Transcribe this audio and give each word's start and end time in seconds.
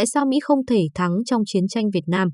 Tại 0.00 0.06
sao 0.06 0.26
Mỹ 0.26 0.38
không 0.42 0.66
thể 0.66 0.86
thắng 0.94 1.24
trong 1.26 1.42
chiến 1.46 1.68
tranh 1.68 1.90
Việt 1.90 2.04
Nam? 2.06 2.28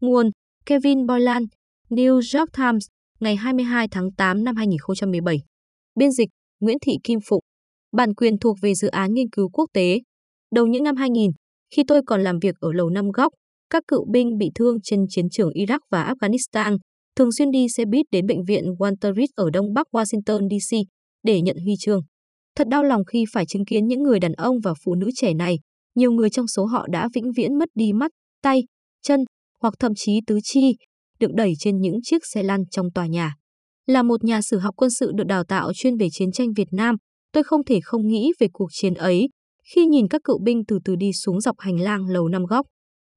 Nguồn 0.00 0.30
Kevin 0.66 1.06
Boylan, 1.06 1.42
New 1.90 2.14
York 2.14 2.52
Times, 2.56 2.86
ngày 3.20 3.36
22 3.36 3.88
tháng 3.90 4.12
8 4.12 4.44
năm 4.44 4.56
2017. 4.56 5.38
Biên 5.94 6.10
dịch 6.10 6.28
Nguyễn 6.60 6.76
Thị 6.86 6.92
Kim 7.04 7.18
Phụng. 7.28 7.44
Bản 7.96 8.14
quyền 8.14 8.38
thuộc 8.38 8.56
về 8.62 8.74
dự 8.74 8.88
án 8.88 9.14
nghiên 9.14 9.30
cứu 9.30 9.48
quốc 9.48 9.70
tế. 9.72 10.00
Đầu 10.54 10.66
những 10.66 10.82
năm 10.82 10.96
2000, 10.96 11.30
khi 11.76 11.82
tôi 11.88 12.00
còn 12.06 12.22
làm 12.22 12.38
việc 12.38 12.54
ở 12.60 12.72
Lầu 12.72 12.90
Năm 12.90 13.10
Góc, 13.10 13.32
các 13.70 13.82
cựu 13.88 14.04
binh 14.12 14.38
bị 14.38 14.50
thương 14.54 14.76
trên 14.82 15.04
chiến 15.08 15.30
trường 15.30 15.50
Iraq 15.50 15.80
và 15.90 16.14
Afghanistan 16.14 16.78
thường 17.16 17.32
xuyên 17.32 17.50
đi 17.50 17.66
xe 17.68 17.84
buýt 17.84 18.06
đến 18.10 18.26
bệnh 18.26 18.44
viện 18.44 18.64
Walter 18.64 19.14
Reed 19.14 19.30
ở 19.36 19.50
đông 19.50 19.74
bắc 19.74 19.86
Washington 19.92 20.48
DC 20.48 20.76
để 21.22 21.40
nhận 21.40 21.56
huy 21.56 21.74
chương. 21.78 22.00
Thật 22.56 22.68
đau 22.68 22.82
lòng 22.82 23.04
khi 23.04 23.24
phải 23.32 23.46
chứng 23.46 23.64
kiến 23.64 23.86
những 23.86 24.02
người 24.02 24.20
đàn 24.20 24.32
ông 24.32 24.56
và 24.64 24.74
phụ 24.84 24.94
nữ 24.94 25.10
trẻ 25.14 25.34
này, 25.34 25.58
nhiều 25.94 26.12
người 26.12 26.30
trong 26.30 26.46
số 26.46 26.64
họ 26.64 26.86
đã 26.90 27.08
vĩnh 27.14 27.32
viễn 27.32 27.58
mất 27.58 27.68
đi 27.74 27.92
mắt, 27.92 28.10
tay, 28.42 28.62
chân 29.02 29.20
hoặc 29.60 29.74
thậm 29.78 29.92
chí 29.96 30.20
tứ 30.26 30.38
chi, 30.42 30.76
được 31.20 31.30
đẩy 31.34 31.52
trên 31.58 31.80
những 31.80 31.98
chiếc 32.02 32.26
xe 32.26 32.42
lăn 32.42 32.60
trong 32.70 32.90
tòa 32.94 33.06
nhà. 33.06 33.34
Là 33.86 34.02
một 34.02 34.24
nhà 34.24 34.42
sử 34.42 34.58
học 34.58 34.74
quân 34.76 34.90
sự 34.90 35.12
được 35.14 35.24
đào 35.24 35.44
tạo 35.44 35.72
chuyên 35.74 35.96
về 35.96 36.08
chiến 36.12 36.32
tranh 36.32 36.48
Việt 36.56 36.68
Nam, 36.72 36.96
tôi 37.32 37.42
không 37.42 37.64
thể 37.64 37.80
không 37.82 38.08
nghĩ 38.08 38.32
về 38.38 38.46
cuộc 38.52 38.68
chiến 38.72 38.94
ấy 38.94 39.28
khi 39.74 39.86
nhìn 39.86 40.08
các 40.08 40.20
cựu 40.24 40.38
binh 40.44 40.62
từ 40.68 40.78
từ 40.84 40.96
đi 40.96 41.12
xuống 41.12 41.40
dọc 41.40 41.56
hành 41.58 41.80
lang 41.80 42.06
lầu 42.06 42.28
năm 42.28 42.44
góc. 42.44 42.66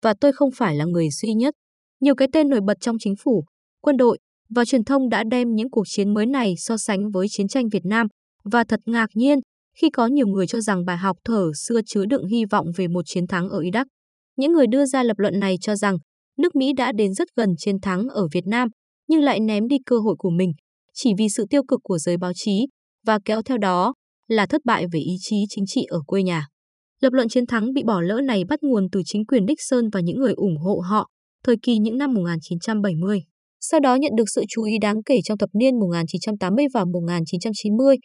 Và 0.02 0.14
tôi 0.22 0.34
không 0.34 0.50
phải 0.52 0.76
là 0.76 0.86
người 0.86 1.10
duy 1.10 1.34
nhất. 1.34 1.54
Nhiều 2.02 2.16
cái 2.16 2.28
tên 2.34 2.50
nổi 2.50 2.60
bật 2.66 2.78
trong 2.82 2.96
chính 3.00 3.16
phủ, 3.24 3.44
quân 3.82 3.98
đội 3.98 4.18
và 4.50 4.66
truyền 4.66 4.84
thông 4.84 5.10
đã 5.10 5.24
đem 5.32 5.56
những 5.56 5.70
cuộc 5.70 5.84
chiến 5.88 6.14
mới 6.14 6.26
này 6.26 6.54
so 6.58 6.78
sánh 6.78 7.12
với 7.12 7.28
chiến 7.30 7.48
tranh 7.48 7.70
Việt 7.70 7.86
Nam 7.86 8.08
và 8.44 8.64
thật 8.64 8.80
ngạc 8.86 9.08
nhiên 9.14 9.40
khi 9.82 9.90
có 9.90 10.08
nhiều 10.08 10.28
người 10.28 10.48
cho 10.48 10.62
rằng 10.62 10.86
bài 10.86 10.98
học 10.98 11.18
thở 11.26 11.52
xưa 11.56 11.82
chứa 11.86 12.06
đựng 12.06 12.26
hy 12.26 12.46
vọng 12.46 12.68
về 12.78 12.88
một 12.88 13.02
chiến 13.06 13.28
thắng 13.28 13.50
ở 13.50 13.60
Iraq. 13.60 13.86
Những 14.38 14.54
người 14.54 14.68
đưa 14.68 14.86
ra 14.86 15.04
lập 15.04 15.20
luận 15.20 15.40
này 15.40 15.56
cho 15.62 15.76
rằng 15.76 15.98
nước 16.38 16.56
Mỹ 16.56 16.74
đã 16.74 16.92
đến 16.92 17.14
rất 17.14 17.28
gần 17.36 17.50
chiến 17.58 17.76
thắng 17.82 18.08
ở 18.08 18.28
Việt 18.34 18.48
Nam, 18.48 18.68
nhưng 19.08 19.22
lại 19.22 19.40
ném 19.40 19.68
đi 19.68 19.78
cơ 19.86 20.00
hội 20.00 20.16
của 20.18 20.30
mình 20.30 20.52
chỉ 20.94 21.14
vì 21.18 21.30
sự 21.30 21.46
tiêu 21.50 21.62
cực 21.68 21.80
của 21.84 21.98
giới 21.98 22.18
báo 22.18 22.32
chí 22.36 22.68
và 23.06 23.20
kéo 23.26 23.42
theo 23.42 23.58
đó 23.58 23.94
là 24.28 24.46
thất 24.46 24.62
bại 24.66 24.86
về 24.92 25.00
ý 25.00 25.16
chí 25.20 25.36
chính 25.50 25.64
trị 25.68 25.86
ở 25.90 26.00
quê 26.08 26.24
nhà. 26.24 26.48
Lập 27.02 27.14
luận 27.14 27.30
chiến 27.30 27.46
thắng 27.46 27.74
bị 27.74 27.84
bỏ 27.84 28.02
lỡ 28.02 28.22
này 28.22 28.44
bắt 28.44 28.60
nguồn 28.64 28.88
từ 28.92 29.02
chính 29.06 29.26
quyền 29.26 29.46
Nixon 29.46 29.90
và 29.90 30.00
những 30.00 30.20
người 30.20 30.34
ủng 30.34 30.58
hộ 30.58 30.80
họ 30.90 31.10
thời 31.44 31.56
kỳ 31.62 31.78
những 31.78 31.98
năm 31.98 32.14
1970. 32.14 33.20
Sau 33.62 33.80
đó 33.80 33.96
nhận 33.96 34.12
được 34.16 34.30
sự 34.36 34.44
chú 34.50 34.64
ý 34.64 34.78
đáng 34.82 35.04
kể 35.04 35.20
trong 35.24 35.38
thập 35.38 35.50
niên 35.54 35.80
1980 35.80 36.66
và 36.74 36.86
1990 36.86 37.96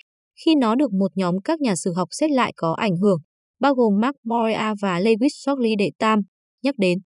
khi 0.44 0.54
nó 0.54 0.74
được 0.74 0.92
một 0.92 1.12
nhóm 1.14 1.34
các 1.44 1.60
nhà 1.60 1.76
sử 1.76 1.92
học 1.92 2.08
xét 2.10 2.30
lại 2.30 2.52
có 2.56 2.72
ảnh 2.72 2.96
hưởng, 2.96 3.18
bao 3.60 3.74
gồm 3.74 4.00
Mark 4.00 4.16
Moria 4.24 4.74
và 4.80 5.00
Lewis 5.00 5.28
Shockley 5.44 5.76
đệ 5.78 5.90
tam, 5.98 6.20
nhắc 6.62 6.74
đến. 6.78 6.98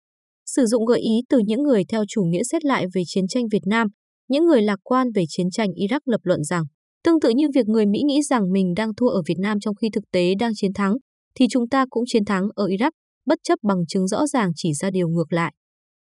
Sử 0.46 0.66
dụng 0.66 0.86
gợi 0.86 1.00
ý 1.00 1.22
từ 1.30 1.40
những 1.40 1.64
người 1.64 1.84
theo 1.90 2.04
chủ 2.08 2.24
nghĩa 2.24 2.44
xét 2.52 2.66
lại 2.66 2.86
về 2.94 3.02
chiến 3.06 3.28
tranh 3.28 3.44
Việt 3.52 3.64
Nam, 3.66 3.88
những 4.28 4.46
người 4.46 4.62
lạc 4.62 4.80
quan 4.84 5.08
về 5.16 5.24
chiến 5.28 5.50
tranh 5.52 5.70
Iraq 5.70 6.00
lập 6.06 6.22
luận 6.24 6.44
rằng, 6.44 6.64
tương 7.04 7.20
tự 7.20 7.30
như 7.30 7.48
việc 7.56 7.68
người 7.68 7.86
Mỹ 7.86 8.02
nghĩ 8.06 8.22
rằng 8.22 8.52
mình 8.52 8.74
đang 8.76 8.96
thua 8.96 9.08
ở 9.08 9.22
Việt 9.28 9.40
Nam 9.40 9.60
trong 9.60 9.76
khi 9.76 9.90
thực 9.90 10.04
tế 10.12 10.36
đang 10.40 10.52
chiến 10.56 10.74
thắng, 10.74 10.94
thì 11.36 11.46
chúng 11.52 11.70
ta 11.70 11.86
cũng 11.90 12.04
chiến 12.08 12.26
thắng 12.26 12.44
ở 12.56 12.68
Iraq, 12.68 12.92
bất 13.26 13.40
chấp 13.44 13.60
bằng 13.64 13.86
chứng 13.88 14.08
rõ 14.08 14.28
ràng 14.28 14.52
chỉ 14.56 14.74
ra 14.74 14.90
điều 14.90 15.08
ngược 15.08 15.34
lại. 15.34 15.54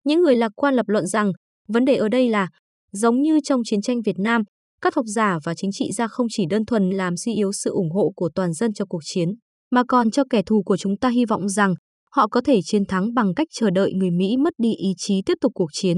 Những 0.03 0.21
người 0.21 0.35
lạc 0.35 0.51
quan 0.55 0.75
lập 0.75 0.89
luận 0.89 1.07
rằng, 1.07 1.31
vấn 1.67 1.85
đề 1.85 1.95
ở 1.95 2.09
đây 2.09 2.29
là, 2.29 2.47
giống 2.91 3.21
như 3.21 3.39
trong 3.43 3.61
chiến 3.65 3.81
tranh 3.81 4.01
Việt 4.01 4.19
Nam, 4.19 4.41
các 4.83 4.95
học 4.95 5.05
giả 5.07 5.39
và 5.43 5.53
chính 5.55 5.71
trị 5.73 5.91
gia 5.91 6.07
không 6.07 6.27
chỉ 6.29 6.45
đơn 6.49 6.65
thuần 6.65 6.89
làm 6.89 7.17
suy 7.17 7.33
yếu 7.33 7.51
sự 7.51 7.69
ủng 7.69 7.91
hộ 7.91 8.11
của 8.15 8.29
toàn 8.35 8.53
dân 8.53 8.73
cho 8.73 8.85
cuộc 8.85 9.01
chiến, 9.03 9.29
mà 9.71 9.83
còn 9.87 10.11
cho 10.11 10.23
kẻ 10.29 10.41
thù 10.45 10.63
của 10.63 10.77
chúng 10.77 10.97
ta 10.97 11.09
hy 11.09 11.25
vọng 11.25 11.49
rằng 11.49 11.73
họ 12.11 12.27
có 12.27 12.41
thể 12.41 12.59
chiến 12.63 12.85
thắng 12.85 13.13
bằng 13.13 13.33
cách 13.35 13.47
chờ 13.51 13.69
đợi 13.69 13.93
người 13.93 14.11
Mỹ 14.11 14.37
mất 14.37 14.53
đi 14.57 14.75
ý 14.75 14.93
chí 14.97 15.21
tiếp 15.25 15.33
tục 15.41 15.51
cuộc 15.55 15.69
chiến. 15.73 15.97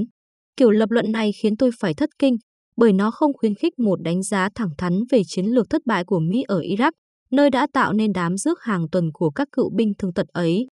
Kiểu 0.56 0.70
lập 0.70 0.90
luận 0.90 1.12
này 1.12 1.30
khiến 1.42 1.56
tôi 1.56 1.70
phải 1.80 1.94
thất 1.94 2.08
kinh, 2.18 2.36
bởi 2.76 2.92
nó 2.92 3.10
không 3.10 3.32
khuyến 3.36 3.54
khích 3.54 3.78
một 3.78 4.02
đánh 4.02 4.22
giá 4.22 4.48
thẳng 4.54 4.70
thắn 4.78 5.00
về 5.10 5.22
chiến 5.26 5.46
lược 5.46 5.70
thất 5.70 5.82
bại 5.86 6.04
của 6.04 6.20
Mỹ 6.20 6.42
ở 6.48 6.60
Iraq, 6.60 6.92
nơi 7.30 7.50
đã 7.50 7.66
tạo 7.72 7.92
nên 7.92 8.12
đám 8.12 8.36
rước 8.36 8.62
hàng 8.62 8.86
tuần 8.92 9.10
của 9.12 9.30
các 9.30 9.48
cựu 9.52 9.70
binh 9.76 9.92
thương 9.98 10.12
tật 10.12 10.26
ấy. 10.28 10.66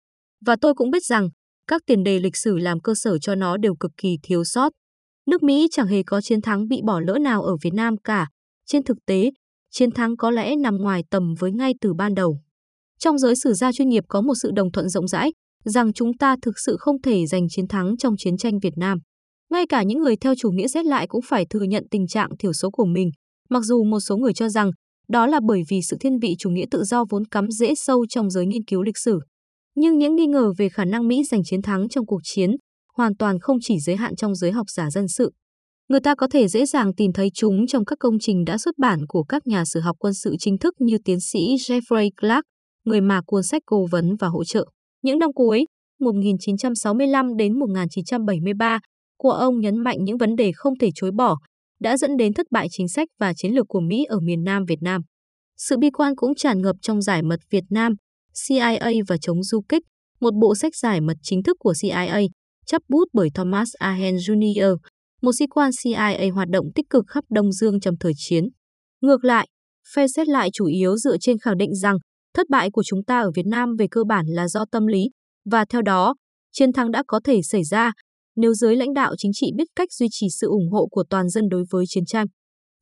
Và 0.46 0.56
tôi 0.60 0.74
cũng 0.74 0.90
biết 0.90 1.04
rằng, 1.04 1.28
các 1.66 1.82
tiền 1.86 2.04
đề 2.04 2.20
lịch 2.20 2.36
sử 2.36 2.58
làm 2.58 2.80
cơ 2.80 2.92
sở 2.96 3.18
cho 3.18 3.34
nó 3.34 3.56
đều 3.56 3.74
cực 3.80 3.92
kỳ 3.96 4.18
thiếu 4.22 4.44
sót. 4.44 4.72
Nước 5.26 5.42
Mỹ 5.42 5.68
chẳng 5.70 5.86
hề 5.86 6.02
có 6.02 6.20
chiến 6.20 6.40
thắng 6.40 6.68
bị 6.68 6.80
bỏ 6.84 7.00
lỡ 7.00 7.18
nào 7.18 7.42
ở 7.42 7.56
Việt 7.62 7.74
Nam 7.74 7.96
cả. 7.96 8.28
Trên 8.66 8.84
thực 8.84 8.96
tế, 9.06 9.30
chiến 9.70 9.90
thắng 9.90 10.16
có 10.16 10.30
lẽ 10.30 10.56
nằm 10.56 10.76
ngoài 10.76 11.04
tầm 11.10 11.34
với 11.38 11.52
ngay 11.52 11.74
từ 11.80 11.94
ban 11.94 12.14
đầu. 12.14 12.38
Trong 12.98 13.18
giới 13.18 13.36
sử 13.36 13.52
gia 13.52 13.72
chuyên 13.72 13.88
nghiệp 13.88 14.04
có 14.08 14.20
một 14.20 14.34
sự 14.42 14.50
đồng 14.54 14.72
thuận 14.72 14.88
rộng 14.88 15.08
rãi 15.08 15.32
rằng 15.64 15.92
chúng 15.92 16.16
ta 16.16 16.36
thực 16.42 16.58
sự 16.66 16.76
không 16.78 17.02
thể 17.02 17.26
giành 17.26 17.48
chiến 17.48 17.68
thắng 17.68 17.96
trong 17.96 18.14
chiến 18.18 18.36
tranh 18.36 18.58
Việt 18.58 18.72
Nam. 18.76 18.98
Ngay 19.50 19.66
cả 19.66 19.82
những 19.82 19.98
người 19.98 20.16
theo 20.16 20.34
chủ 20.38 20.50
nghĩa 20.50 20.68
xét 20.68 20.86
lại 20.86 21.06
cũng 21.06 21.20
phải 21.22 21.46
thừa 21.50 21.62
nhận 21.62 21.84
tình 21.90 22.06
trạng 22.06 22.30
thiểu 22.38 22.52
số 22.52 22.70
của 22.70 22.84
mình, 22.84 23.10
mặc 23.50 23.60
dù 23.64 23.84
một 23.84 24.00
số 24.00 24.16
người 24.16 24.32
cho 24.32 24.48
rằng 24.48 24.70
đó 25.08 25.26
là 25.26 25.40
bởi 25.48 25.62
vì 25.68 25.80
sự 25.82 25.96
thiên 26.00 26.18
vị 26.18 26.34
chủ 26.38 26.50
nghĩa 26.50 26.64
tự 26.70 26.84
do 26.84 27.04
vốn 27.10 27.24
cắm 27.24 27.50
rễ 27.50 27.74
sâu 27.74 28.06
trong 28.08 28.30
giới 28.30 28.46
nghiên 28.46 28.64
cứu 28.64 28.82
lịch 28.82 28.98
sử. 28.98 29.20
Nhưng 29.74 29.98
những 29.98 30.16
nghi 30.16 30.26
ngờ 30.26 30.52
về 30.58 30.68
khả 30.68 30.84
năng 30.84 31.08
Mỹ 31.08 31.22
giành 31.30 31.40
chiến 31.44 31.62
thắng 31.62 31.88
trong 31.88 32.06
cuộc 32.06 32.20
chiến 32.22 32.50
hoàn 32.97 33.16
toàn 33.16 33.38
không 33.41 33.56
chỉ 33.60 33.78
giới 33.78 33.97
hạn 33.97 34.16
trong 34.16 34.34
giới 34.34 34.53
học 34.53 34.66
giả 34.70 34.91
dân 34.91 35.08
sự. 35.08 35.30
Người 35.88 36.00
ta 36.00 36.14
có 36.14 36.28
thể 36.30 36.48
dễ 36.48 36.66
dàng 36.66 36.94
tìm 36.94 37.12
thấy 37.12 37.28
chúng 37.34 37.66
trong 37.66 37.84
các 37.84 37.98
công 38.00 38.19
trình 38.20 38.44
đã 38.44 38.58
xuất 38.58 38.78
bản 38.78 39.00
của 39.08 39.22
các 39.22 39.47
nhà 39.47 39.64
sử 39.64 39.80
học 39.80 39.97
quân 39.98 40.14
sự 40.14 40.36
chính 40.38 40.58
thức 40.58 40.75
như 40.78 40.97
tiến 41.04 41.20
sĩ 41.20 41.56
Jeffrey 41.56 42.10
Clark, 42.20 42.44
người 42.84 43.00
mà 43.00 43.20
cuốn 43.26 43.42
sách 43.42 43.62
cố 43.66 43.86
vấn 43.91 44.16
và 44.16 44.28
hỗ 44.28 44.44
trợ. 44.44 44.66
Những 45.02 45.19
năm 45.19 45.32
cuối, 45.32 45.66
1965 46.00 47.36
đến 47.36 47.58
1973, 47.58 48.78
của 49.19 49.31
ông 49.31 49.60
nhấn 49.60 49.76
mạnh 49.76 50.04
những 50.04 50.19
vấn 50.19 50.36
đề 50.36 50.52
không 50.54 50.78
thể 50.78 50.91
chối 50.94 51.10
bỏ, 51.10 51.36
đã 51.81 51.97
dẫn 51.97 52.16
đến 52.16 52.34
thất 52.34 52.47
bại 52.50 52.66
chính 52.70 52.88
sách 52.88 53.08
và 53.20 53.32
chiến 53.36 53.54
lược 53.54 53.69
của 53.69 53.81
Mỹ 53.81 54.04
ở 54.04 54.20
miền 54.20 54.44
Nam 54.44 54.64
Việt 54.69 54.82
Nam. 54.82 55.02
Sự 55.56 55.78
bi 55.78 55.91
quan 55.91 56.16
cũng 56.16 56.34
tràn 56.34 56.62
ngập 56.62 56.76
trong 56.82 57.02
giải 57.02 57.22
mật 57.22 57.41
Việt 57.50 57.64
Nam, 57.70 57.92
CIA 58.48 58.91
và 59.08 59.16
chống 59.20 59.42
du 59.42 59.60
kích, 59.69 59.82
một 60.20 60.34
bộ 60.41 60.54
sách 60.54 60.76
giải 60.76 61.00
mật 61.00 61.16
chính 61.22 61.42
thức 61.42 61.56
của 61.60 61.72
CIA, 61.82 62.26
chấp 62.66 62.82
bút 62.88 63.04
bởi 63.12 63.28
Thomas 63.34 63.68
Ahen 63.78 64.16
Jr., 64.16 64.76
một 65.22 65.32
sĩ 65.38 65.46
quan 65.46 65.70
CIA 65.82 66.28
hoạt 66.34 66.48
động 66.48 66.66
tích 66.74 66.90
cực 66.90 67.04
khắp 67.08 67.24
Đông 67.30 67.52
Dương 67.52 67.80
trong 67.80 67.94
thời 68.00 68.12
chiến. 68.16 68.48
Ngược 69.00 69.24
lại, 69.24 69.48
phe 69.94 70.06
xét 70.08 70.28
lại 70.28 70.50
chủ 70.52 70.66
yếu 70.66 70.96
dựa 70.96 71.16
trên 71.20 71.38
khẳng 71.38 71.58
định 71.58 71.74
rằng 71.74 71.96
thất 72.34 72.48
bại 72.50 72.70
của 72.70 72.82
chúng 72.82 73.04
ta 73.04 73.20
ở 73.20 73.30
Việt 73.34 73.46
Nam 73.46 73.76
về 73.78 73.86
cơ 73.90 74.04
bản 74.04 74.26
là 74.26 74.48
do 74.48 74.64
tâm 74.70 74.86
lý, 74.86 75.02
và 75.44 75.64
theo 75.64 75.82
đó, 75.82 76.14
chiến 76.52 76.72
thắng 76.72 76.90
đã 76.90 77.02
có 77.06 77.20
thể 77.24 77.42
xảy 77.42 77.64
ra 77.64 77.92
nếu 78.36 78.54
giới 78.54 78.76
lãnh 78.76 78.94
đạo 78.94 79.14
chính 79.18 79.32
trị 79.34 79.50
biết 79.56 79.68
cách 79.76 79.92
duy 79.92 80.06
trì 80.10 80.26
sự 80.30 80.46
ủng 80.46 80.68
hộ 80.72 80.86
của 80.90 81.04
toàn 81.10 81.28
dân 81.28 81.48
đối 81.48 81.64
với 81.70 81.84
chiến 81.88 82.04
tranh. 82.04 82.26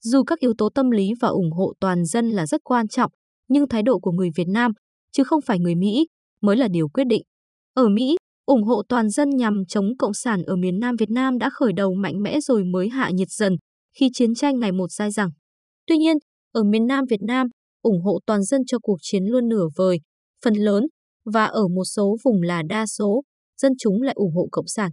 Dù 0.00 0.22
các 0.22 0.38
yếu 0.38 0.54
tố 0.58 0.68
tâm 0.74 0.90
lý 0.90 1.10
và 1.20 1.28
ủng 1.28 1.52
hộ 1.52 1.72
toàn 1.80 2.04
dân 2.04 2.30
là 2.30 2.46
rất 2.46 2.60
quan 2.64 2.88
trọng, 2.88 3.12
nhưng 3.48 3.68
thái 3.68 3.82
độ 3.82 3.98
của 3.98 4.12
người 4.12 4.30
Việt 4.36 4.48
Nam, 4.48 4.72
chứ 5.12 5.24
không 5.24 5.40
phải 5.46 5.58
người 5.58 5.74
Mỹ, 5.74 6.06
mới 6.42 6.56
là 6.56 6.68
điều 6.68 6.88
quyết 6.88 7.04
định. 7.04 7.22
Ở 7.74 7.88
Mỹ, 7.88 8.16
ủng 8.46 8.62
hộ 8.62 8.82
toàn 8.88 9.10
dân 9.10 9.30
nhằm 9.30 9.62
chống 9.68 9.96
Cộng 9.98 10.14
sản 10.14 10.42
ở 10.42 10.56
miền 10.56 10.78
Nam 10.80 10.96
Việt 10.96 11.10
Nam 11.10 11.38
đã 11.38 11.50
khởi 11.52 11.72
đầu 11.72 11.94
mạnh 11.94 12.22
mẽ 12.22 12.40
rồi 12.40 12.64
mới 12.64 12.88
hạ 12.88 13.10
nhiệt 13.10 13.28
dần 13.30 13.56
khi 13.98 14.08
chiến 14.12 14.34
tranh 14.34 14.58
ngày 14.58 14.72
một 14.72 14.90
dai 14.90 15.10
dẳng. 15.10 15.30
Tuy 15.86 15.98
nhiên, 15.98 16.16
ở 16.52 16.64
miền 16.64 16.86
Nam 16.86 17.04
Việt 17.10 17.22
Nam, 17.22 17.46
ủng 17.82 18.02
hộ 18.02 18.18
toàn 18.26 18.42
dân 18.42 18.60
cho 18.66 18.78
cuộc 18.78 18.98
chiến 19.00 19.24
luôn 19.24 19.48
nửa 19.48 19.68
vời, 19.76 20.00
phần 20.44 20.54
lớn, 20.54 20.84
và 21.24 21.44
ở 21.44 21.68
một 21.68 21.84
số 21.84 22.16
vùng 22.24 22.42
là 22.42 22.62
đa 22.68 22.86
số, 22.86 23.22
dân 23.60 23.72
chúng 23.78 24.02
lại 24.02 24.14
ủng 24.14 24.34
hộ 24.34 24.48
Cộng 24.52 24.66
sản. 24.66 24.90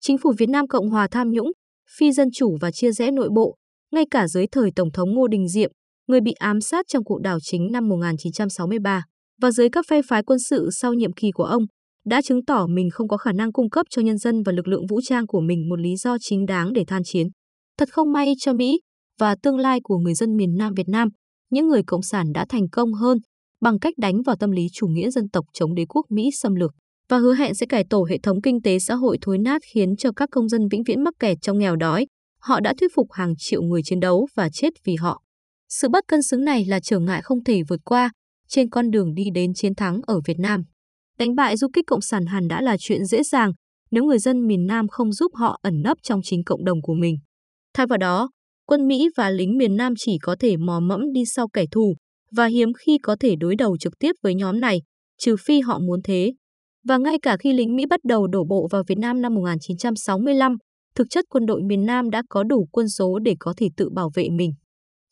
Chính 0.00 0.18
phủ 0.18 0.32
Việt 0.38 0.48
Nam 0.48 0.66
Cộng 0.66 0.90
hòa 0.90 1.08
tham 1.10 1.30
nhũng, 1.30 1.52
phi 1.98 2.12
dân 2.12 2.28
chủ 2.34 2.56
và 2.60 2.70
chia 2.70 2.92
rẽ 2.92 3.10
nội 3.10 3.28
bộ, 3.34 3.56
ngay 3.92 4.04
cả 4.10 4.28
dưới 4.28 4.46
thời 4.52 4.70
Tổng 4.76 4.92
thống 4.92 5.14
Ngô 5.14 5.26
Đình 5.26 5.48
Diệm, 5.48 5.70
người 6.06 6.20
bị 6.20 6.32
ám 6.32 6.60
sát 6.60 6.86
trong 6.88 7.04
cuộc 7.04 7.20
đảo 7.20 7.38
chính 7.42 7.72
năm 7.72 7.88
1963, 7.88 9.04
và 9.42 9.50
dưới 9.50 9.68
các 9.68 9.84
phe 9.88 10.00
phái 10.08 10.22
quân 10.22 10.38
sự 10.38 10.68
sau 10.72 10.94
nhiệm 10.94 11.12
kỳ 11.12 11.30
của 11.30 11.44
ông, 11.44 11.62
đã 12.06 12.22
chứng 12.22 12.44
tỏ 12.44 12.66
mình 12.66 12.90
không 12.90 13.08
có 13.08 13.16
khả 13.16 13.32
năng 13.32 13.52
cung 13.52 13.70
cấp 13.70 13.86
cho 13.90 14.02
nhân 14.02 14.18
dân 14.18 14.42
và 14.42 14.52
lực 14.52 14.68
lượng 14.68 14.86
vũ 14.86 15.00
trang 15.00 15.26
của 15.26 15.40
mình 15.40 15.68
một 15.68 15.80
lý 15.80 15.96
do 15.96 16.16
chính 16.20 16.46
đáng 16.46 16.72
để 16.72 16.84
than 16.86 17.02
chiến. 17.04 17.26
Thật 17.78 17.88
không 17.92 18.12
may 18.12 18.32
cho 18.38 18.52
Mỹ 18.52 18.80
và 19.18 19.36
tương 19.42 19.58
lai 19.58 19.80
của 19.82 19.98
người 19.98 20.14
dân 20.14 20.36
miền 20.36 20.56
Nam 20.56 20.72
Việt 20.76 20.88
Nam, 20.88 21.08
những 21.50 21.68
người 21.68 21.82
cộng 21.86 22.02
sản 22.02 22.32
đã 22.32 22.46
thành 22.48 22.68
công 22.68 22.92
hơn 22.92 23.18
bằng 23.60 23.78
cách 23.78 23.94
đánh 23.98 24.22
vào 24.22 24.36
tâm 24.36 24.50
lý 24.50 24.66
chủ 24.72 24.86
nghĩa 24.86 25.10
dân 25.10 25.28
tộc 25.28 25.44
chống 25.52 25.74
đế 25.74 25.84
quốc 25.88 26.06
Mỹ 26.10 26.30
xâm 26.32 26.54
lược 26.54 26.70
và 27.08 27.18
hứa 27.18 27.34
hẹn 27.34 27.54
sẽ 27.54 27.66
cải 27.66 27.84
tổ 27.90 28.06
hệ 28.10 28.18
thống 28.22 28.42
kinh 28.42 28.62
tế 28.62 28.78
xã 28.78 28.94
hội 28.94 29.18
thối 29.20 29.38
nát 29.38 29.62
khiến 29.74 29.96
cho 29.96 30.12
các 30.16 30.28
công 30.32 30.48
dân 30.48 30.68
vĩnh 30.70 30.82
viễn 30.82 31.04
mắc 31.04 31.14
kẹt 31.18 31.38
trong 31.42 31.58
nghèo 31.58 31.76
đói. 31.76 32.06
Họ 32.40 32.60
đã 32.60 32.74
thuyết 32.80 32.90
phục 32.94 33.12
hàng 33.12 33.34
triệu 33.38 33.62
người 33.62 33.82
chiến 33.82 34.00
đấu 34.00 34.26
và 34.34 34.48
chết 34.52 34.70
vì 34.84 34.94
họ. 34.94 35.22
Sự 35.68 35.88
bất 35.88 36.04
cân 36.08 36.22
xứng 36.22 36.44
này 36.44 36.64
là 36.64 36.80
trở 36.80 36.98
ngại 36.98 37.22
không 37.22 37.44
thể 37.44 37.62
vượt 37.68 37.80
qua 37.84 38.10
trên 38.48 38.70
con 38.70 38.90
đường 38.90 39.14
đi 39.14 39.24
đến 39.34 39.54
chiến 39.54 39.74
thắng 39.74 40.00
ở 40.06 40.20
Việt 40.26 40.38
Nam. 40.38 40.64
Đánh 41.18 41.34
bại 41.34 41.56
du 41.56 41.68
kích 41.72 41.84
cộng 41.86 42.00
sản 42.00 42.26
hẳn 42.26 42.48
đã 42.48 42.62
là 42.62 42.76
chuyện 42.80 43.04
dễ 43.04 43.22
dàng 43.22 43.52
nếu 43.90 44.04
người 44.04 44.18
dân 44.18 44.46
miền 44.46 44.66
Nam 44.66 44.88
không 44.88 45.12
giúp 45.12 45.34
họ 45.34 45.58
ẩn 45.62 45.82
nấp 45.82 45.98
trong 46.02 46.20
chính 46.22 46.44
cộng 46.44 46.64
đồng 46.64 46.82
của 46.82 46.94
mình. 46.94 47.16
Thay 47.74 47.86
vào 47.86 47.98
đó, 47.98 48.30
quân 48.66 48.88
Mỹ 48.88 49.08
và 49.16 49.30
lính 49.30 49.58
miền 49.58 49.76
Nam 49.76 49.94
chỉ 49.98 50.18
có 50.22 50.36
thể 50.40 50.56
mò 50.56 50.80
mẫm 50.80 51.12
đi 51.12 51.24
sau 51.24 51.48
kẻ 51.48 51.64
thù 51.70 51.94
và 52.30 52.46
hiếm 52.46 52.72
khi 52.72 52.98
có 53.02 53.16
thể 53.20 53.36
đối 53.36 53.56
đầu 53.56 53.76
trực 53.78 53.98
tiếp 53.98 54.12
với 54.22 54.34
nhóm 54.34 54.60
này, 54.60 54.82
trừ 55.18 55.36
phi 55.40 55.60
họ 55.60 55.78
muốn 55.78 56.00
thế. 56.04 56.32
Và 56.88 56.98
ngay 56.98 57.18
cả 57.22 57.36
khi 57.36 57.52
lính 57.52 57.76
Mỹ 57.76 57.86
bắt 57.86 58.00
đầu 58.04 58.26
đổ 58.26 58.44
bộ 58.44 58.68
vào 58.70 58.82
Việt 58.88 58.98
Nam 58.98 59.22
năm 59.22 59.34
1965, 59.34 60.56
thực 60.94 61.06
chất 61.10 61.24
quân 61.28 61.46
đội 61.46 61.62
miền 61.62 61.86
Nam 61.86 62.10
đã 62.10 62.22
có 62.28 62.42
đủ 62.42 62.68
quân 62.72 62.88
số 62.88 63.18
để 63.18 63.34
có 63.38 63.54
thể 63.56 63.68
tự 63.76 63.90
bảo 63.90 64.10
vệ 64.14 64.28
mình. 64.30 64.52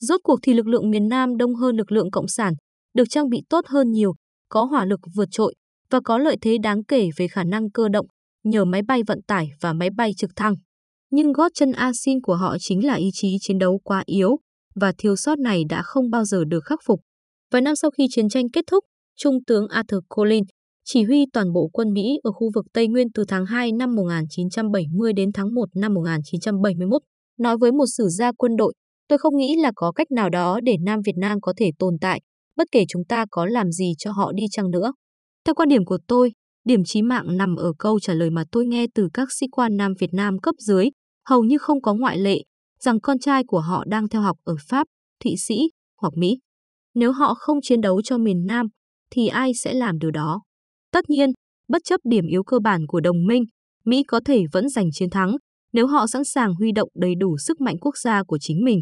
Rốt 0.01 0.21
cuộc 0.25 0.39
thì 0.43 0.55
lực 0.55 0.67
lượng 0.67 0.91
miền 0.91 1.09
Nam 1.09 1.37
đông 1.37 1.55
hơn 1.55 1.77
lực 1.77 1.93
lượng 1.93 2.11
Cộng 2.11 2.29
sản, 2.29 2.55
được 2.95 3.05
trang 3.11 3.29
bị 3.29 3.43
tốt 3.49 3.65
hơn 3.67 3.91
nhiều, 3.93 4.15
có 4.49 4.65
hỏa 4.65 4.85
lực 4.85 5.01
vượt 5.15 5.29
trội 5.31 5.55
và 5.91 6.01
có 6.05 6.19
lợi 6.19 6.37
thế 6.41 6.59
đáng 6.63 6.85
kể 6.85 7.09
về 7.17 7.29
khả 7.29 7.45
năng 7.45 7.71
cơ 7.71 7.89
động 7.89 8.07
nhờ 8.45 8.65
máy 8.65 8.83
bay 8.83 9.03
vận 9.07 9.23
tải 9.23 9.49
và 9.61 9.73
máy 9.73 9.91
bay 9.97 10.13
trực 10.17 10.31
thăng. 10.37 10.55
Nhưng 11.11 11.33
gót 11.33 11.49
chân 11.55 11.73
asin 11.73 12.21
của 12.21 12.35
họ 12.35 12.57
chính 12.61 12.87
là 12.87 12.95
ý 12.95 13.11
chí 13.13 13.37
chiến 13.41 13.59
đấu 13.59 13.81
quá 13.85 14.03
yếu 14.07 14.37
và 14.75 14.93
thiếu 14.99 15.17
sót 15.17 15.39
này 15.39 15.63
đã 15.69 15.83
không 15.83 16.11
bao 16.11 16.25
giờ 16.25 16.45
được 16.45 16.65
khắc 16.65 16.79
phục. 16.87 17.01
Vài 17.53 17.63
năm 17.63 17.77
sau 17.77 17.91
khi 17.91 18.07
chiến 18.11 18.29
tranh 18.29 18.51
kết 18.53 18.65
thúc, 18.71 18.85
Trung 19.17 19.45
tướng 19.47 19.69
Arthur 19.69 20.01
Collins 20.09 20.49
chỉ 20.85 21.03
huy 21.03 21.27
toàn 21.33 21.53
bộ 21.53 21.69
quân 21.73 21.93
Mỹ 21.93 22.19
ở 22.23 22.33
khu 22.33 22.51
vực 22.55 22.67
Tây 22.73 22.89
Nguyên 22.89 23.13
từ 23.15 23.25
tháng 23.29 23.47
2 23.47 23.73
năm 23.73 23.95
1970 23.95 25.13
đến 25.13 25.33
tháng 25.35 25.55
1 25.55 25.69
năm 25.75 25.95
1971, 25.95 27.03
nói 27.39 27.57
với 27.59 27.73
một 27.73 27.87
sử 27.97 28.09
gia 28.09 28.33
quân 28.33 28.57
đội, 28.57 28.75
tôi 29.09 29.19
không 29.19 29.37
nghĩ 29.37 29.57
là 29.57 29.73
có 29.75 29.93
cách 29.93 30.11
nào 30.11 30.31
đó 30.31 30.61
để 30.63 30.77
Nam 30.81 31.01
Việt 31.07 31.17
Nam 31.17 31.41
có 31.41 31.53
thể 31.57 31.71
tồn 31.79 31.95
tại, 32.01 32.21
bất 32.57 32.69
kể 32.73 32.85
chúng 32.89 33.05
ta 33.05 33.27
có 33.31 33.47
làm 33.47 33.73
gì 33.73 33.93
cho 33.99 34.13
họ 34.13 34.33
đi 34.33 34.43
chăng 34.51 34.71
nữa. 34.71 34.93
Theo 35.45 35.55
quan 35.55 35.69
điểm 35.69 35.85
của 35.85 35.99
tôi, 36.07 36.33
điểm 36.65 36.85
chí 36.85 37.03
mạng 37.03 37.37
nằm 37.37 37.57
ở 37.57 37.73
câu 37.79 38.01
trả 38.01 38.15
lời 38.15 38.31
mà 38.31 38.45
tôi 38.53 38.67
nghe 38.67 38.87
từ 38.95 39.09
các 39.15 39.33
sĩ 39.33 39.47
quan 39.53 39.77
Nam 39.77 39.93
Việt 39.99 40.15
Nam 40.15 40.39
cấp 40.39 40.55
dưới, 40.59 40.89
hầu 41.29 41.45
như 41.45 41.59
không 41.59 41.83
có 41.83 41.95
ngoại 41.95 42.19
lệ, 42.19 42.43
rằng 42.81 43.01
con 43.01 43.19
trai 43.19 43.45
của 43.45 43.61
họ 43.61 43.85
đang 43.87 44.09
theo 44.09 44.23
học 44.23 44.37
ở 44.45 44.57
Pháp, 44.69 44.87
Thụy 45.25 45.35
Sĩ 45.39 45.71
hoặc 46.01 46.13
Mỹ. 46.17 46.39
Nếu 46.95 47.13
họ 47.13 47.35
không 47.35 47.59
chiến 47.63 47.81
đấu 47.81 48.03
cho 48.03 48.19
miền 48.19 48.47
Nam, 48.47 48.67
thì 49.11 49.29
ai 49.29 49.53
sẽ 49.55 49.75
làm 49.75 49.99
điều 49.99 50.11
đó? 50.11 50.43
Tất 50.93 51.11
nhiên, 51.11 51.31
bất 51.69 51.83
chấp 51.85 52.01
điểm 52.05 52.27
yếu 52.27 52.43
cơ 52.43 52.59
bản 52.59 52.87
của 52.87 53.01
đồng 53.01 53.27
minh, 53.27 53.45
Mỹ 53.85 54.03
có 54.09 54.21
thể 54.25 54.43
vẫn 54.53 54.69
giành 54.69 54.89
chiến 54.93 55.11
thắng 55.11 55.37
nếu 55.73 55.87
họ 55.87 56.07
sẵn 56.07 56.25
sàng 56.25 56.55
huy 56.55 56.73
động 56.73 56.89
đầy 56.95 57.15
đủ 57.15 57.37
sức 57.39 57.61
mạnh 57.61 57.77
quốc 57.81 57.97
gia 57.97 58.23
của 58.23 58.39
chính 58.39 58.65
mình. 58.65 58.81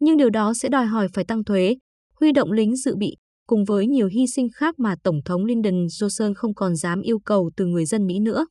Nhưng 0.00 0.16
điều 0.16 0.30
đó 0.30 0.54
sẽ 0.54 0.68
đòi 0.68 0.86
hỏi 0.86 1.08
phải 1.14 1.24
tăng 1.24 1.44
thuế, 1.44 1.76
huy 2.20 2.32
động 2.32 2.52
lính 2.52 2.76
dự 2.76 2.96
bị, 2.96 3.16
cùng 3.50 3.64
với 3.64 3.86
nhiều 3.86 4.06
hy 4.06 4.26
sinh 4.26 4.48
khác 4.54 4.78
mà 4.78 4.94
Tổng 5.02 5.20
thống 5.24 5.44
Lyndon 5.44 5.86
Johnson 5.86 6.34
không 6.34 6.54
còn 6.54 6.76
dám 6.76 7.00
yêu 7.00 7.18
cầu 7.18 7.50
từ 7.56 7.66
người 7.66 7.84
dân 7.84 8.06
Mỹ 8.06 8.18
nữa. 8.18 8.46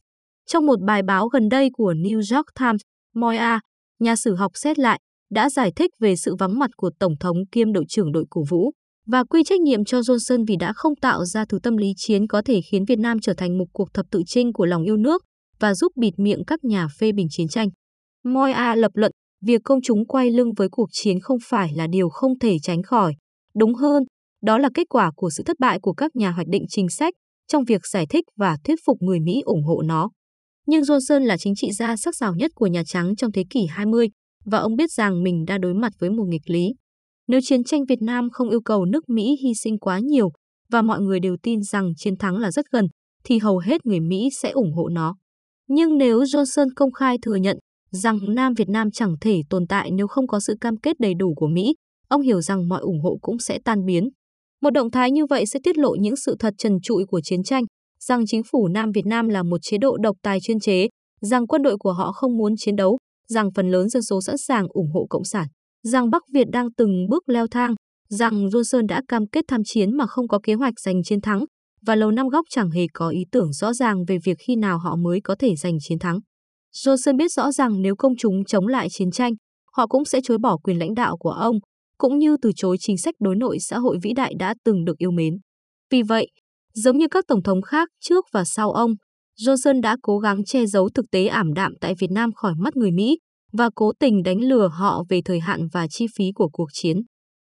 Trong 0.47 0.65
một 0.65 0.81
bài 0.81 1.01
báo 1.03 1.27
gần 1.27 1.49
đây 1.49 1.69
của 1.73 1.93
New 1.93 2.15
York 2.15 2.45
Times, 2.59 2.81
Moya, 3.15 3.59
nhà 3.99 4.15
sử 4.15 4.35
học 4.35 4.51
xét 4.55 4.79
lại, 4.79 4.99
đã 5.31 5.49
giải 5.49 5.71
thích 5.75 5.91
về 5.99 6.15
sự 6.15 6.35
vắng 6.39 6.59
mặt 6.59 6.69
của 6.75 6.91
Tổng 6.99 7.13
thống 7.19 7.37
kiêm 7.51 7.73
đội 7.73 7.85
trưởng 7.89 8.11
đội 8.11 8.25
cổ 8.29 8.43
vũ 8.49 8.71
và 9.07 9.23
quy 9.23 9.43
trách 9.43 9.61
nhiệm 9.61 9.85
cho 9.85 9.99
Johnson 9.99 10.45
vì 10.47 10.55
đã 10.55 10.73
không 10.75 10.95
tạo 10.95 11.25
ra 11.25 11.45
thứ 11.45 11.59
tâm 11.63 11.77
lý 11.77 11.93
chiến 11.97 12.27
có 12.27 12.41
thể 12.45 12.61
khiến 12.71 12.85
Việt 12.85 12.99
Nam 12.99 13.19
trở 13.19 13.33
thành 13.33 13.57
một 13.57 13.65
cuộc 13.73 13.93
thập 13.93 14.05
tự 14.11 14.21
chinh 14.25 14.53
của 14.53 14.65
lòng 14.65 14.83
yêu 14.83 14.97
nước 14.97 15.23
và 15.59 15.73
giúp 15.73 15.91
bịt 15.95 16.13
miệng 16.17 16.43
các 16.47 16.63
nhà 16.63 16.87
phê 16.99 17.11
bình 17.11 17.27
chiến 17.29 17.47
tranh. 17.47 17.69
Moya 18.23 18.75
lập 18.75 18.91
luận, 18.93 19.11
việc 19.45 19.61
công 19.63 19.81
chúng 19.81 20.05
quay 20.05 20.31
lưng 20.31 20.49
với 20.57 20.67
cuộc 20.71 20.89
chiến 20.91 21.19
không 21.19 21.37
phải 21.49 21.71
là 21.75 21.87
điều 21.87 22.09
không 22.09 22.39
thể 22.39 22.57
tránh 22.63 22.83
khỏi. 22.83 23.13
Đúng 23.55 23.73
hơn, 23.73 24.03
đó 24.41 24.57
là 24.57 24.69
kết 24.73 24.89
quả 24.89 25.11
của 25.15 25.29
sự 25.29 25.43
thất 25.43 25.59
bại 25.59 25.79
của 25.79 25.93
các 25.93 26.15
nhà 26.15 26.31
hoạch 26.31 26.47
định 26.47 26.65
chính 26.69 26.89
sách 26.89 27.13
trong 27.47 27.63
việc 27.63 27.85
giải 27.85 28.05
thích 28.09 28.25
và 28.37 28.57
thuyết 28.63 28.79
phục 28.85 28.97
người 29.01 29.19
Mỹ 29.19 29.41
ủng 29.45 29.63
hộ 29.63 29.81
nó. 29.81 30.09
Nhưng 30.67 30.81
Johnson 30.81 31.19
là 31.19 31.37
chính 31.37 31.55
trị 31.55 31.71
gia 31.71 31.95
sắc 31.95 32.15
sảo 32.15 32.35
nhất 32.35 32.51
của 32.55 32.67
Nhà 32.67 32.83
Trắng 32.85 33.15
trong 33.15 33.31
thế 33.31 33.43
kỷ 33.49 33.65
20 33.65 34.09
và 34.45 34.57
ông 34.57 34.75
biết 34.75 34.91
rằng 34.91 35.23
mình 35.23 35.45
đã 35.47 35.57
đối 35.57 35.73
mặt 35.73 35.91
với 35.99 36.09
một 36.09 36.25
nghịch 36.27 36.49
lý. 36.49 36.73
Nếu 37.27 37.39
chiến 37.43 37.63
tranh 37.63 37.85
Việt 37.85 38.01
Nam 38.01 38.29
không 38.29 38.49
yêu 38.49 38.61
cầu 38.61 38.85
nước 38.85 39.09
Mỹ 39.09 39.37
hy 39.43 39.53
sinh 39.53 39.79
quá 39.79 39.99
nhiều 39.99 40.31
và 40.71 40.81
mọi 40.81 41.01
người 41.01 41.19
đều 41.19 41.37
tin 41.43 41.63
rằng 41.63 41.91
chiến 41.97 42.17
thắng 42.17 42.37
là 42.37 42.51
rất 42.51 42.65
gần, 42.71 42.87
thì 43.23 43.39
hầu 43.39 43.57
hết 43.57 43.85
người 43.85 43.99
Mỹ 43.99 44.29
sẽ 44.41 44.49
ủng 44.49 44.73
hộ 44.73 44.89
nó. 44.89 45.15
Nhưng 45.67 45.97
nếu 45.97 46.19
Johnson 46.19 46.67
công 46.75 46.91
khai 46.91 47.17
thừa 47.21 47.35
nhận 47.35 47.57
rằng 47.91 48.19
Nam 48.27 48.53
Việt 48.53 48.69
Nam 48.69 48.91
chẳng 48.91 49.15
thể 49.21 49.41
tồn 49.49 49.67
tại 49.67 49.91
nếu 49.91 50.07
không 50.07 50.27
có 50.27 50.39
sự 50.39 50.55
cam 50.61 50.77
kết 50.77 50.99
đầy 50.99 51.13
đủ 51.13 51.33
của 51.35 51.47
Mỹ, 51.47 51.75
ông 52.07 52.21
hiểu 52.21 52.41
rằng 52.41 52.69
mọi 52.69 52.81
ủng 52.81 53.01
hộ 53.01 53.17
cũng 53.21 53.39
sẽ 53.39 53.59
tan 53.65 53.85
biến. 53.85 54.09
Một 54.61 54.69
động 54.69 54.91
thái 54.91 55.11
như 55.11 55.25
vậy 55.25 55.45
sẽ 55.45 55.59
tiết 55.63 55.77
lộ 55.77 55.95
những 55.95 56.15
sự 56.15 56.35
thật 56.39 56.53
trần 56.57 56.77
trụi 56.83 57.05
của 57.05 57.21
chiến 57.21 57.43
tranh, 57.43 57.63
rằng 57.99 58.25
chính 58.27 58.41
phủ 58.51 58.67
Nam 58.67 58.91
Việt 58.91 59.05
Nam 59.05 59.27
là 59.27 59.43
một 59.43 59.57
chế 59.61 59.77
độ 59.77 59.97
độc 59.97 60.15
tài 60.23 60.39
chuyên 60.39 60.59
chế, 60.59 60.87
rằng 61.21 61.47
quân 61.47 61.61
đội 61.61 61.77
của 61.77 61.93
họ 61.93 62.11
không 62.11 62.37
muốn 62.37 62.53
chiến 62.57 62.75
đấu, 62.75 62.97
rằng 63.27 63.49
phần 63.55 63.71
lớn 63.71 63.89
dân 63.89 64.03
số 64.03 64.21
sẵn 64.21 64.37
sàng 64.37 64.65
ủng 64.69 64.91
hộ 64.93 65.05
Cộng 65.09 65.23
sản, 65.23 65.47
rằng 65.83 66.09
Bắc 66.09 66.23
Việt 66.33 66.47
đang 66.51 66.73
từng 66.77 67.07
bước 67.09 67.29
leo 67.29 67.47
thang, 67.47 67.75
rằng 68.09 68.47
Johnson 68.47 68.87
đã 68.87 69.01
cam 69.07 69.27
kết 69.27 69.45
tham 69.47 69.61
chiến 69.65 69.97
mà 69.97 70.05
không 70.07 70.27
có 70.27 70.39
kế 70.43 70.53
hoạch 70.53 70.79
giành 70.79 71.03
chiến 71.03 71.21
thắng, 71.21 71.45
và 71.85 71.95
Lầu 71.95 72.11
Năm 72.11 72.27
Góc 72.27 72.45
chẳng 72.49 72.69
hề 72.69 72.87
có 72.93 73.09
ý 73.09 73.23
tưởng 73.31 73.53
rõ 73.53 73.73
ràng 73.73 74.05
về 74.07 74.17
việc 74.23 74.37
khi 74.47 74.55
nào 74.55 74.77
họ 74.77 74.95
mới 74.95 75.19
có 75.23 75.35
thể 75.39 75.55
giành 75.55 75.77
chiến 75.81 75.99
thắng. 75.99 76.19
Johnson 76.75 77.17
biết 77.17 77.31
rõ 77.31 77.51
rằng 77.51 77.81
nếu 77.81 77.95
công 77.95 78.13
chúng 78.17 78.45
chống 78.45 78.67
lại 78.67 78.87
chiến 78.91 79.11
tranh, 79.11 79.33
họ 79.77 79.87
cũng 79.87 80.05
sẽ 80.05 80.19
chối 80.23 80.37
bỏ 80.37 80.57
quyền 80.57 80.79
lãnh 80.79 80.93
đạo 80.93 81.17
của 81.17 81.31
ông, 81.31 81.55
cũng 81.99 82.17
như 82.17 82.37
từ 82.41 82.51
chối 82.55 82.77
chính 82.79 82.97
sách 82.97 83.15
đối 83.19 83.35
nội 83.35 83.57
xã 83.59 83.77
hội 83.77 83.97
vĩ 84.03 84.13
đại 84.13 84.33
đã 84.39 84.55
từng 84.63 84.85
được 84.85 84.97
yêu 84.97 85.11
mến. 85.11 85.37
Vì 85.89 86.01
vậy, 86.01 86.27
giống 86.73 86.97
như 86.97 87.07
các 87.11 87.25
tổng 87.27 87.43
thống 87.43 87.61
khác 87.61 87.89
trước 87.99 88.25
và 88.31 88.43
sau 88.45 88.71
ông, 88.71 88.91
Johnson 89.41 89.81
đã 89.81 89.97
cố 90.01 90.19
gắng 90.19 90.43
che 90.45 90.65
giấu 90.65 90.89
thực 90.89 91.05
tế 91.11 91.25
ảm 91.25 91.53
đạm 91.53 91.73
tại 91.81 91.95
Việt 91.99 92.11
Nam 92.11 92.33
khỏi 92.33 92.53
mắt 92.57 92.75
người 92.75 92.91
Mỹ 92.91 93.17
và 93.53 93.69
cố 93.75 93.91
tình 93.99 94.23
đánh 94.23 94.39
lừa 94.39 94.67
họ 94.67 95.03
về 95.09 95.21
thời 95.25 95.39
hạn 95.39 95.67
và 95.73 95.87
chi 95.87 96.05
phí 96.15 96.31
của 96.35 96.49
cuộc 96.53 96.69
chiến. 96.73 96.97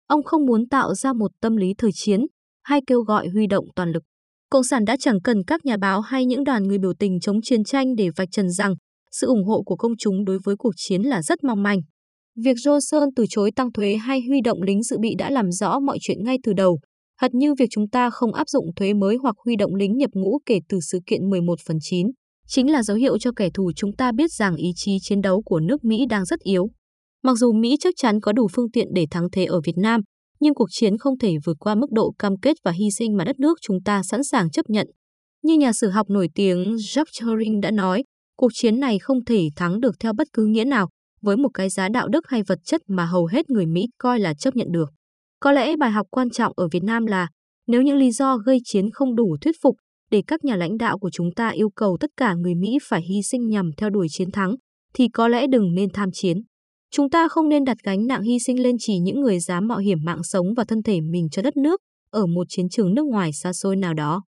Ông 0.08 0.24
không 0.24 0.46
muốn 0.46 0.68
tạo 0.70 0.94
ra 0.94 1.14
một 1.14 1.32
tâm 1.42 1.56
lý 1.56 1.74
thời 1.78 1.92
chiến 1.94 2.20
hay 2.64 2.82
kêu 2.88 3.02
gọi 3.02 3.28
huy 3.28 3.48
động 3.48 3.66
toàn 3.76 3.92
lực. 3.92 4.04
Cộng 4.50 4.64
sản 4.64 4.86
đã 4.86 4.98
chẳng 5.00 5.22
cần 5.22 5.44
các 5.48 5.66
nhà 5.66 5.78
báo 5.78 6.02
hay 6.02 6.26
những 6.26 6.44
đoàn 6.44 6.64
người 6.64 6.78
biểu 6.78 6.94
tình 7.00 7.20
chống 7.20 7.42
chiến 7.42 7.64
tranh 7.64 7.96
để 7.96 8.10
vạch 8.16 8.28
trần 8.32 8.50
rằng 8.50 8.76
sự 9.12 9.28
ủng 9.28 9.46
hộ 9.46 9.64
của 9.66 9.76
công 9.76 9.98
chúng 9.98 10.26
đối 10.26 10.40
với 10.44 10.56
cuộc 10.60 10.74
chiến 10.76 11.02
là 11.02 11.22
rất 11.22 11.44
mong 11.44 11.64
manh. 11.64 11.80
Việc 12.44 12.58
Johnson 12.58 13.10
từ 13.16 13.26
chối 13.30 13.52
tăng 13.56 13.72
thuế 13.72 13.96
hay 13.96 14.22
huy 14.28 14.42
động 14.42 14.62
lính 14.62 14.84
dự 14.84 14.98
bị 15.00 15.16
đã 15.18 15.30
làm 15.30 15.52
rõ 15.52 15.80
mọi 15.80 15.98
chuyện 16.02 16.24
ngay 16.24 16.38
từ 16.44 16.54
đầu, 16.54 16.80
hệt 17.22 17.34
như 17.34 17.54
việc 17.54 17.66
chúng 17.72 17.90
ta 17.90 18.10
không 18.10 18.34
áp 18.34 18.50
dụng 18.50 18.66
thuế 18.76 18.94
mới 18.94 19.18
hoặc 19.22 19.36
huy 19.46 19.56
động 19.56 19.76
lính 19.76 19.98
nhập 19.98 20.10
ngũ 20.14 20.40
kể 20.46 20.60
từ 20.70 20.80
sự 20.80 21.00
kiện 21.06 21.30
11 21.30 21.60
phần 21.68 21.78
9, 21.82 22.08
chính 22.48 22.72
là 22.72 22.84
dấu 22.84 22.98
hiệu 22.98 23.18
cho 23.18 23.32
kẻ 23.36 23.50
thù 23.54 23.72
chúng 23.76 23.96
ta 23.96 24.12
biết 24.12 24.32
rằng 24.32 24.56
ý 24.56 24.70
chí 24.76 24.98
chiến 25.02 25.22
đấu 25.22 25.42
của 25.46 25.60
nước 25.60 25.84
Mỹ 25.84 26.06
đang 26.10 26.26
rất 26.26 26.40
yếu. 26.40 26.68
Mặc 27.24 27.38
dù 27.38 27.54
Mỹ 27.54 27.76
chắc 27.80 27.94
chắn 27.98 28.20
có 28.22 28.32
đủ 28.32 28.48
phương 28.54 28.72
tiện 28.72 28.88
để 28.94 29.06
thắng 29.12 29.28
thế 29.32 29.46
ở 29.46 29.62
Việt 29.66 29.78
Nam, 29.78 30.02
nhưng 30.40 30.54
cuộc 30.54 30.68
chiến 30.72 30.98
không 30.98 31.18
thể 31.18 31.34
vượt 31.46 31.58
qua 31.60 31.76
mức 31.76 31.92
độ 31.92 32.14
cam 32.20 32.38
kết 32.42 32.58
và 32.64 32.72
hy 32.72 32.92
sinh 32.98 33.18
mà 33.18 33.26
đất 33.26 33.40
nước 33.40 33.58
chúng 33.62 33.78
ta 33.86 34.04
sẵn 34.04 34.24
sàng 34.24 34.50
chấp 34.52 34.70
nhận. 34.70 34.88
Như 35.44 35.58
nhà 35.58 35.74
sử 35.74 35.90
học 35.90 36.10
nổi 36.10 36.30
tiếng 36.36 36.76
Jacques 36.76 37.22
Turing 37.22 37.62
đã 37.62 37.72
nói, 37.72 38.04
cuộc 38.38 38.52
chiến 38.54 38.80
này 38.80 39.00
không 39.00 39.26
thể 39.26 39.50
thắng 39.56 39.80
được 39.80 39.96
theo 40.00 40.14
bất 40.14 40.28
cứ 40.34 40.46
nghĩa 40.46 40.66
nào, 40.66 40.90
với 41.26 41.38
một 41.38 41.50
cái 41.54 41.70
giá 41.70 41.90
đạo 41.90 42.08
đức 42.08 42.28
hay 42.28 42.44
vật 42.44 42.60
chất 42.64 42.82
mà 42.88 43.06
hầu 43.06 43.26
hết 43.26 43.50
người 43.50 43.66
Mỹ 43.66 43.88
coi 43.98 44.20
là 44.20 44.34
chấp 44.34 44.56
nhận 44.56 44.72
được. 44.72 44.90
Có 45.40 45.52
lẽ 45.52 45.76
bài 45.76 45.92
học 45.92 46.08
quan 46.12 46.30
trọng 46.30 46.54
ở 46.56 46.68
Việt 46.72 46.84
Nam 46.84 47.06
là 47.06 47.28
nếu 47.68 47.82
những 47.82 47.98
lý 47.98 48.12
do 48.12 48.38
gây 48.38 48.58
chiến 48.64 48.90
không 48.94 49.16
đủ 49.16 49.38
thuyết 49.42 49.56
phục 49.62 49.76
để 50.12 50.24
các 50.28 50.44
nhà 50.44 50.56
lãnh 50.56 50.78
đạo 50.78 51.00
của 51.00 51.10
chúng 51.10 51.32
ta 51.36 51.50
yêu 51.50 51.70
cầu 51.70 51.98
tất 52.00 52.10
cả 52.18 52.34
người 52.34 52.56
Mỹ 52.56 52.78
phải 52.84 53.02
hy 53.02 53.22
sinh 53.22 53.48
nhằm 53.48 53.72
theo 53.78 53.90
đuổi 53.90 54.08
chiến 54.10 54.32
thắng, 54.32 54.56
thì 54.94 55.08
có 55.14 55.28
lẽ 55.28 55.48
đừng 55.48 55.74
nên 55.76 55.90
tham 55.90 56.10
chiến. 56.14 56.38
Chúng 56.92 57.10
ta 57.10 57.28
không 57.28 57.50
nên 57.50 57.64
đặt 57.64 57.78
gánh 57.84 58.08
nặng 58.08 58.22
hy 58.22 58.40
sinh 58.40 58.64
lên 58.64 58.76
chỉ 58.80 59.00
những 59.00 59.22
người 59.22 59.40
dám 59.40 59.68
mạo 59.68 59.78
hiểm 59.78 59.98
mạng 60.04 60.24
sống 60.24 60.48
và 60.58 60.64
thân 60.64 60.84
thể 60.84 61.02
mình 61.02 61.30
cho 61.30 61.42
đất 61.42 61.58
nước 61.58 61.82
ở 62.12 62.26
một 62.26 62.48
chiến 62.50 62.70
trường 62.70 62.94
nước 62.94 63.06
ngoài 63.06 63.34
xa 63.34 63.54
xôi 63.54 63.76
nào 63.76 63.94
đó. 63.94 64.24